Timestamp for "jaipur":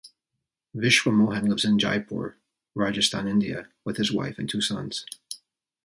1.77-2.35